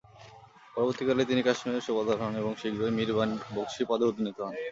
[0.75, 3.09] পরবর্তীকালে তিনি কাশ্মীরের সুবাহদার হন এবং শীঘ্রই মীর
[3.55, 4.53] বখশী পদে উন্নীত হন।